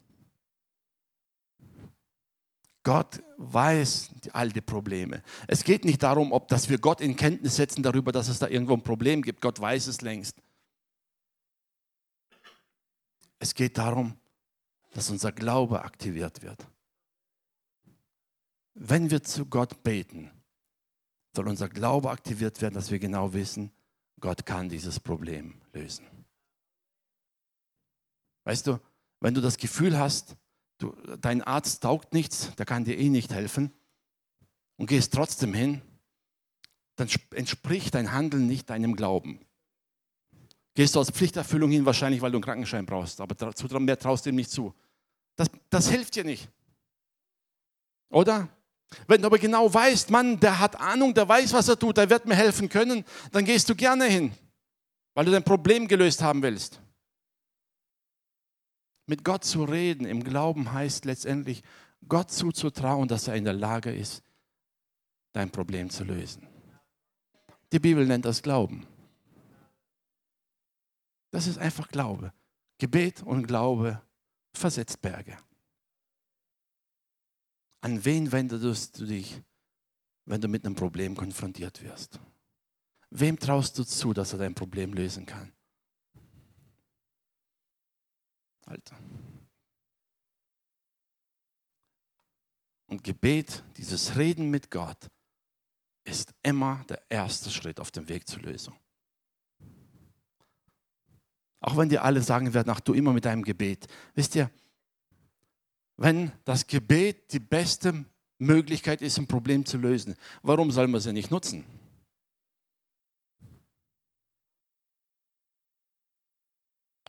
[2.83, 5.23] Gott weiß all die Probleme.
[5.47, 8.47] Es geht nicht darum, ob dass wir Gott in Kenntnis setzen darüber, dass es da
[8.47, 9.41] irgendwo ein Problem gibt.
[9.41, 10.37] Gott weiß es längst.
[13.39, 14.17] Es geht darum,
[14.93, 16.65] dass unser Glaube aktiviert wird.
[18.75, 20.29] Wenn wir zu Gott beten,
[21.35, 23.71] soll unser Glaube aktiviert werden, dass wir genau wissen,
[24.19, 26.05] Gott kann dieses Problem lösen.
[28.43, 28.79] Weißt du,
[29.21, 30.35] wenn du das Gefühl hast,
[30.77, 33.71] du, dein Arzt taugt nichts, der kann dir eh nicht helfen
[34.77, 35.81] und gehst trotzdem hin,
[36.95, 39.39] dann entspricht dein Handeln nicht deinem Glauben.
[40.73, 44.25] Gehst du aus Pflichterfüllung hin, wahrscheinlich, weil du einen Krankenschein brauchst, aber dazu mehr traust
[44.25, 44.73] du ihm nicht zu.
[45.37, 46.49] Das, das hilft dir nicht.
[48.09, 48.49] Oder?
[49.07, 52.09] Wenn du aber genau weißt, Mann, der hat Ahnung, der weiß, was er tut, der
[52.09, 54.31] wird mir helfen können, dann gehst du gerne hin,
[55.13, 56.81] weil du dein Problem gelöst haben willst.
[59.07, 61.63] Mit Gott zu reden im Glauben heißt letztendlich,
[62.07, 64.23] Gott zuzutrauen, dass er in der Lage ist,
[65.33, 66.47] dein Problem zu lösen.
[67.71, 68.85] Die Bibel nennt das Glauben.
[71.31, 72.31] Das ist einfach Glaube.
[72.77, 74.01] Gebet und Glaube
[74.53, 75.37] versetzt Berge.
[77.85, 79.39] An wen wendest du dich,
[80.25, 82.19] wenn du mit einem Problem konfrontiert wirst?
[83.11, 85.53] Wem traust du zu, dass er dein Problem lösen kann?
[88.65, 88.97] Alter.
[92.87, 95.11] Und Gebet, dieses Reden mit Gott,
[96.05, 98.75] ist immer der erste Schritt auf dem Weg zur Lösung.
[101.59, 103.85] Auch wenn dir alle sagen werden, ach du immer mit deinem Gebet.
[104.15, 104.49] Wisst ihr,
[105.97, 108.05] wenn das Gebet die beste
[108.37, 111.65] Möglichkeit ist, ein Problem zu lösen, warum soll man sie nicht nutzen?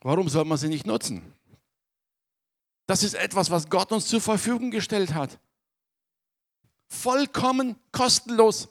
[0.01, 1.33] Warum soll man sie nicht nutzen?
[2.85, 5.37] Das ist etwas, was Gott uns zur Verfügung gestellt hat.
[6.87, 8.69] Vollkommen kostenlos.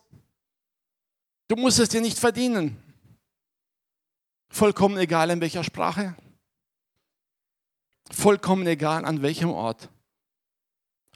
[1.48, 2.82] Du musst es dir nicht verdienen.
[4.48, 6.16] Vollkommen egal in welcher Sprache.
[8.10, 9.90] Vollkommen egal an welchem Ort.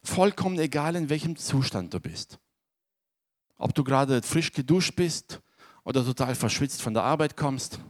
[0.02, 2.38] Vollkommen egal in welchem Zustand du bist.
[3.56, 5.40] Ob du gerade frisch geduscht bist
[5.84, 7.80] oder total verschwitzt von der Arbeit kommst,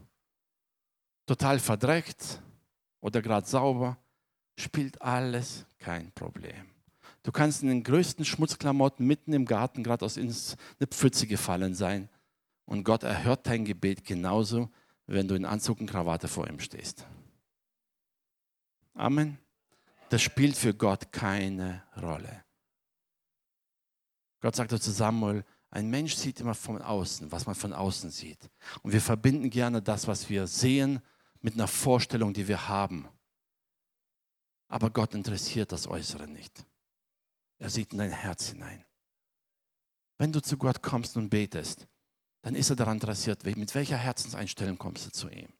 [1.26, 2.42] total verdreckt
[3.00, 3.96] oder gerade sauber
[4.58, 6.66] spielt alles kein Problem.
[7.22, 12.08] Du kannst in den größten Schmutzklamotten mitten im Garten gerade aus eine Pfütze gefallen sein.
[12.64, 14.70] Und Gott erhört dein Gebet genauso,
[15.06, 17.06] wenn du in Anzug und Krawatte vor ihm stehst.
[18.94, 19.38] Amen.
[20.10, 22.44] Das spielt für Gott keine Rolle.
[24.40, 28.50] Gott sagte zu Samuel, ein Mensch sieht immer von außen, was man von außen sieht.
[28.82, 31.00] Und wir verbinden gerne das, was wir sehen,
[31.40, 33.08] mit einer Vorstellung, die wir haben.
[34.66, 36.66] Aber Gott interessiert das Äußere nicht.
[37.58, 38.84] Er sieht in dein Herz hinein.
[40.18, 41.86] Wenn du zu Gott kommst und betest,
[42.42, 45.52] dann ist er daran interessiert, mit welcher Herzenseinstellung kommst du zu ihm.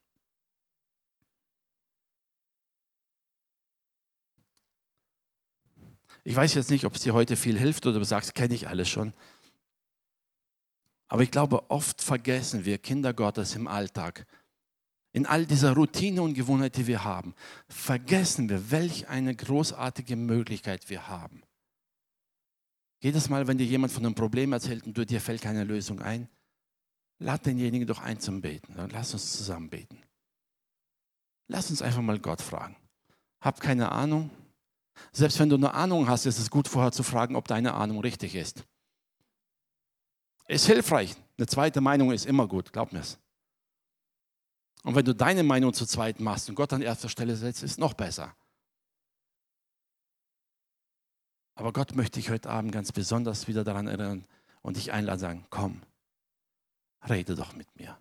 [6.30, 8.68] Ich weiß jetzt nicht, ob es dir heute viel hilft oder du sagst, kenne ich
[8.68, 9.12] alles schon.
[11.08, 14.24] Aber ich glaube, oft vergessen wir Kinder Gottes im Alltag,
[15.12, 17.34] in all dieser Routine und Gewohnheit, die wir haben,
[17.68, 21.42] vergessen wir, welch eine großartige Möglichkeit wir haben.
[23.02, 26.28] Jedes Mal, wenn dir jemand von einem Problem erzählt und dir fällt keine Lösung ein,
[27.18, 28.76] lad denjenigen doch ein zum Beten.
[28.76, 30.00] Dann lass uns zusammen beten.
[31.48, 32.76] Lass uns einfach mal Gott fragen.
[33.40, 34.30] Hab keine Ahnung.
[35.12, 38.00] Selbst wenn du eine Ahnung hast, ist es gut vorher zu fragen, ob deine Ahnung
[38.00, 38.64] richtig ist.
[40.46, 41.14] Ist hilfreich.
[41.38, 43.18] Eine zweite Meinung ist immer gut, glaub mir es.
[44.82, 47.78] Und wenn du deine Meinung zu zweit machst und Gott an erster Stelle setzt, ist
[47.78, 48.34] noch besser.
[51.54, 54.24] Aber Gott möchte dich heute Abend ganz besonders wieder daran erinnern
[54.62, 55.82] und dich einladen, sagen, komm,
[57.08, 57.98] rede doch mit mir.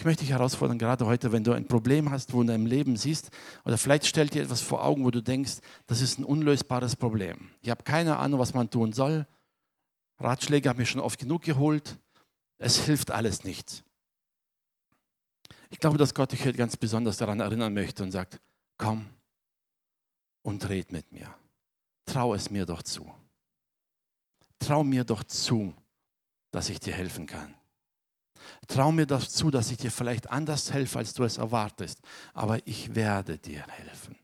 [0.00, 2.64] Ich möchte dich herausfordern, gerade heute, wenn du ein Problem hast, wo du in deinem
[2.64, 3.28] Leben siehst,
[3.66, 7.50] oder vielleicht stellt dir etwas vor Augen, wo du denkst, das ist ein unlösbares Problem.
[7.60, 9.26] Ich habe keine Ahnung, was man tun soll.
[10.18, 11.98] Ratschläge habe ich schon oft genug geholt.
[12.56, 13.84] Es hilft alles nichts.
[15.68, 18.40] Ich glaube, dass Gott dich heute ganz besonders daran erinnern möchte und sagt,
[18.78, 19.04] komm
[20.40, 21.28] und red mit mir.
[22.06, 23.12] Trau es mir doch zu.
[24.60, 25.74] Trau mir doch zu,
[26.52, 27.54] dass ich dir helfen kann.
[28.66, 32.00] Trau mir doch zu, dass ich dir vielleicht anders helfe, als du es erwartest,
[32.32, 34.16] aber ich werde dir helfen.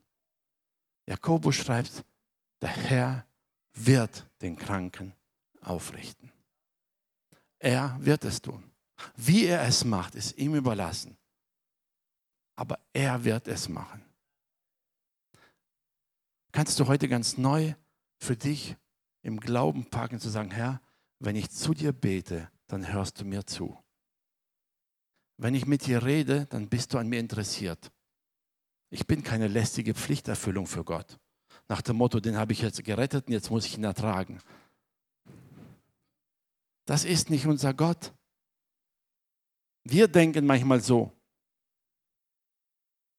[1.07, 2.05] Jakobus schreibt,
[2.61, 3.27] der Herr
[3.75, 5.13] wird den Kranken
[5.61, 6.33] aufrichten.
[7.59, 8.63] Er wird es tun.
[9.15, 11.17] Wie er es macht, ist ihm überlassen.
[12.57, 14.03] Aber er wird es machen.
[16.53, 17.75] Kannst du heute ganz neu
[18.19, 18.77] für dich
[19.23, 20.81] im Glauben packen, zu sagen, Herr,
[21.19, 23.77] wenn ich zu dir bete, dann hörst du mir zu.
[25.39, 27.93] Wenn ich mit dir rede, dann bist du an mir interessiert.
[28.91, 31.19] Ich bin keine lästige Pflichterfüllung für Gott.
[31.69, 34.41] Nach dem Motto, den habe ich jetzt gerettet und jetzt muss ich ihn ertragen.
[36.85, 38.13] Das ist nicht unser Gott.
[39.85, 41.13] Wir denken manchmal so.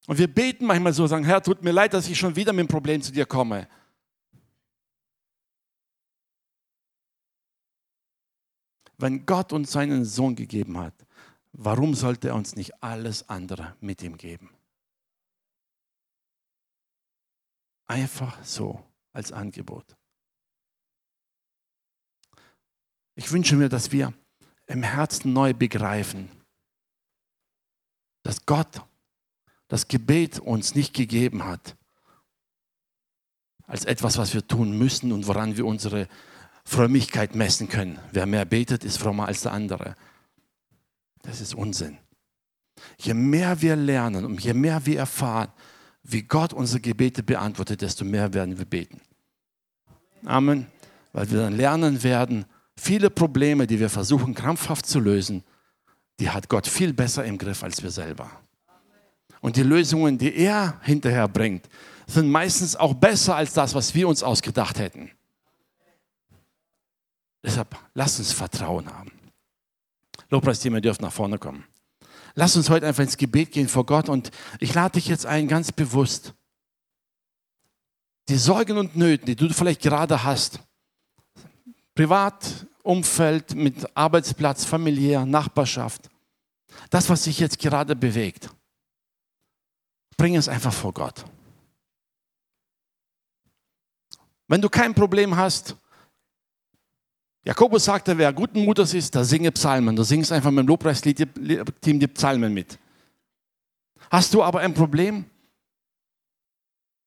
[0.07, 2.65] Und wir beten manchmal so, sagen, Herr, tut mir leid, dass ich schon wieder mit
[2.65, 3.67] dem Problem zu dir komme.
[8.97, 11.06] Wenn Gott uns seinen Sohn gegeben hat,
[11.57, 14.49] warum sollte er uns nicht alles andere mit ihm geben?
[17.87, 19.95] Einfach so als Angebot.
[23.15, 24.13] Ich wünsche mir, dass wir
[24.67, 26.29] im Herzen neu begreifen,
[28.23, 28.81] dass Gott
[29.67, 31.75] das Gebet uns nicht gegeben hat
[33.65, 36.07] als etwas, was wir tun müssen und woran wir unsere
[36.63, 37.99] Frömmigkeit messen können.
[38.11, 39.95] Wer mehr betet, ist frommer als der andere.
[41.27, 41.99] Das ist Unsinn.
[42.97, 45.49] Je mehr wir lernen und je mehr wir erfahren,
[46.03, 49.01] wie Gott unsere Gebete beantwortet, desto mehr werden wir beten.
[50.25, 50.65] Amen.
[51.13, 52.45] Weil wir dann lernen werden,
[52.79, 55.43] Viele Probleme, die wir versuchen krampfhaft zu lösen,
[56.19, 58.29] die hat Gott viel besser im Griff als wir selber.
[59.41, 61.67] Und die Lösungen, die er hinterher bringt,
[62.05, 65.11] sind meistens auch besser als das, was wir uns ausgedacht hätten.
[67.43, 69.11] Deshalb lasst uns Vertrauen haben.
[70.29, 71.65] Lobpreisteam, ihr dürft nach vorne kommen.
[72.35, 75.47] Lass uns heute einfach ins Gebet gehen vor Gott und ich lade dich jetzt ein,
[75.47, 76.33] ganz bewusst,
[78.29, 80.59] die Sorgen und Nöten, die du vielleicht gerade hast,
[81.95, 86.09] Privatumfeld, mit Arbeitsplatz, familiär, Nachbarschaft.
[86.89, 88.49] Das, was sich jetzt gerade bewegt,
[90.17, 91.25] bring es einfach vor Gott.
[94.47, 95.75] Wenn du kein Problem hast,
[97.47, 99.95] Jakobus sagte, wer guten Mutes ist, der singe Psalmen.
[99.95, 102.77] Du singst einfach mit dem Lobpreisteam die Psalmen mit.
[104.11, 105.23] Hast du aber ein Problem,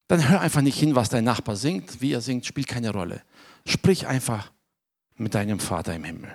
[0.08, 3.22] dann hör einfach nicht hin, was dein Nachbar singt, wie er singt, spielt keine Rolle.
[3.66, 4.50] Sprich einfach
[5.16, 6.34] mit deinem Vater im Himmel.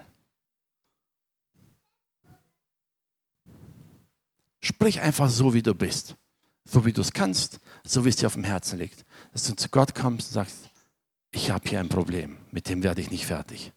[4.61, 6.15] Sprich einfach so, wie du bist.
[6.63, 9.03] So wie du es kannst, so wie es dir auf dem Herzen liegt.
[9.33, 10.69] Dass du zu Gott kommst und sagst,
[11.31, 13.71] ich habe hier ein Problem, mit dem werde ich nicht fertig.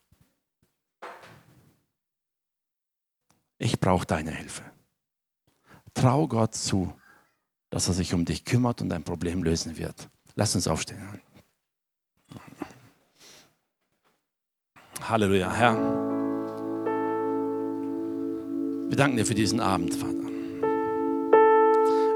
[3.59, 4.62] Ich brauche deine Hilfe.
[5.94, 6.92] Trau Gott zu,
[7.71, 10.09] dass er sich um dich kümmert und dein Problem lösen wird.
[10.37, 11.21] Lass uns aufstehen.
[15.03, 15.75] Halleluja, Herr.
[18.88, 20.14] Wir danken dir für diesen Abend, Vater.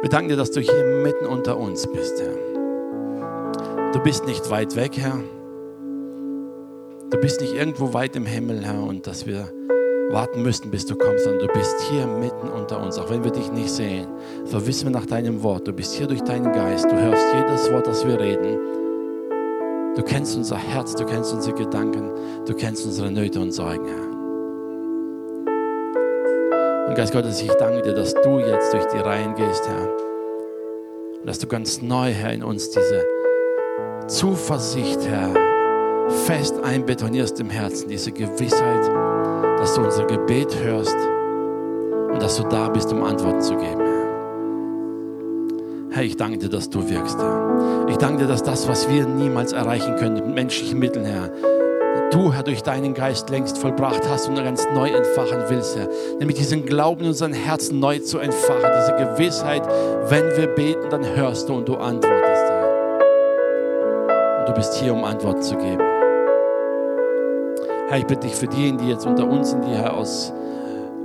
[0.02, 3.92] Wir danken dir, dass du hier mitten unter uns bist, Herr.
[3.92, 5.18] Du bist nicht weit weg, Herr.
[7.10, 9.52] Du bist nicht irgendwo weit im Himmel, Herr, und dass wir
[10.12, 13.32] warten müssten, bis du kommst, sondern du bist hier mitten unter uns, auch wenn wir
[13.32, 14.06] dich nicht sehen.
[14.44, 17.72] So wissen wir nach deinem Wort, du bist hier durch deinen Geist, du hörst jedes
[17.72, 18.58] Wort, das wir reden.
[19.96, 22.10] Du kennst unser Herz, du kennst unsere Gedanken,
[22.46, 24.12] du kennst unsere Nöte und Sorgen, Herr.
[26.88, 29.88] Und Geist Gottes, ich danke dir, dass du jetzt durch die Reihen gehst, Herr.
[31.20, 33.02] Und dass du ganz neu, Herr, in uns diese
[34.08, 35.51] Zuversicht, Herr,
[36.26, 38.90] fest einbetonierst im Herzen, diese Gewissheit,
[39.58, 40.96] dass du unser Gebet hörst
[42.12, 43.82] und dass du da bist, um Antworten zu geben.
[45.90, 47.86] Herr, ich danke dir, dass du wirkst, Herr.
[47.88, 51.30] Ich danke dir, dass das, was wir niemals erreichen können mit menschlichen Mitteln, Herr,
[52.12, 55.88] du, Herr, durch deinen Geist längst vollbracht hast und ganz neu entfachen willst, Herr.
[56.18, 59.66] Nämlich diesen Glauben in unseren Herzen neu zu entfachen, diese Gewissheit,
[60.08, 62.62] wenn wir beten, dann hörst du und du antwortest, Herr.
[64.40, 65.91] Und du bist hier, um Antworten zu geben.
[67.92, 70.32] Herr, ich bitte dich für diejenigen, die jetzt unter uns sind, die Herr aus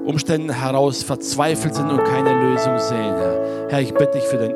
[0.05, 3.67] Umständen heraus verzweifelt sind und keine Lösung sehen, Herr.
[3.67, 4.55] Herr, ich bitte dich für dein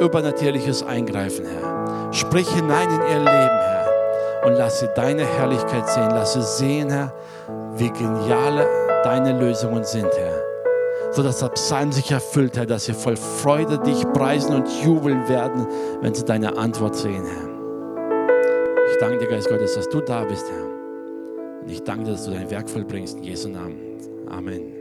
[0.00, 2.12] übernatürliches Eingreifen, Herr.
[2.12, 3.86] Sprich hinein in ihr Leben, Herr,
[4.44, 6.10] und lass sie deine Herrlichkeit sehen.
[6.10, 7.14] Lass sie sehen, Herr,
[7.76, 8.66] wie genial
[9.04, 11.12] deine Lösungen sind, Herr.
[11.12, 15.28] So dass der Psalm sich erfüllt, Herr, dass sie voll Freude dich preisen und jubeln
[15.28, 15.64] werden,
[16.00, 18.26] wenn sie deine Antwort sehen, Herr.
[18.90, 20.67] Ich danke dir, Geist Gottes, dass du da bist, Herr.
[21.68, 23.76] Und ich danke dir, dass du dein Werk vollbringst in Jesu Namen.
[24.30, 24.77] Amen.